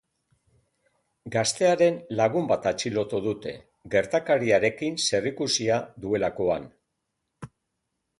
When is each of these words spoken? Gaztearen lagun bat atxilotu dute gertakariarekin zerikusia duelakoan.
Gaztearen 1.33 1.99
lagun 2.19 2.47
bat 2.51 2.65
atxilotu 2.71 3.19
dute 3.25 3.53
gertakariarekin 3.97 4.97
zerikusia 5.11 5.77
duelakoan. 6.07 6.67